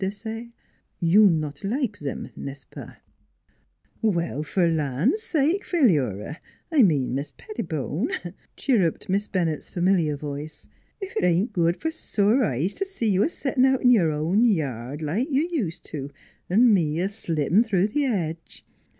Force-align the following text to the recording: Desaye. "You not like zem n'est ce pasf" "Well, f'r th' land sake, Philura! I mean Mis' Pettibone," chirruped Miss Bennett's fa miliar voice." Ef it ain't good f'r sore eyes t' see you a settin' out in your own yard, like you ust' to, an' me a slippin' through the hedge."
Desaye. 0.01 0.51
"You 0.99 1.29
not 1.29 1.63
like 1.63 1.95
zem 1.95 2.31
n'est 2.35 2.57
ce 2.63 2.65
pasf" 2.71 2.97
"Well, 4.01 4.41
f'r 4.43 4.67
th' 4.67 4.75
land 4.75 5.19
sake, 5.19 5.63
Philura! 5.63 6.39
I 6.71 6.81
mean 6.81 7.13
Mis' 7.13 7.29
Pettibone," 7.37 8.09
chirruped 8.57 9.09
Miss 9.09 9.27
Bennett's 9.27 9.69
fa 9.69 9.79
miliar 9.79 10.17
voice." 10.17 10.67
Ef 11.03 11.15
it 11.17 11.23
ain't 11.23 11.53
good 11.53 11.79
f'r 11.79 11.93
sore 11.93 12.43
eyes 12.43 12.73
t' 12.73 12.83
see 12.83 13.11
you 13.11 13.21
a 13.21 13.29
settin' 13.29 13.63
out 13.65 13.83
in 13.83 13.91
your 13.91 14.11
own 14.11 14.43
yard, 14.43 15.03
like 15.03 15.29
you 15.29 15.47
ust' 15.67 15.85
to, 15.85 16.09
an' 16.49 16.73
me 16.73 16.99
a 16.99 17.07
slippin' 17.07 17.63
through 17.63 17.85
the 17.89 18.01
hedge." 18.05 18.65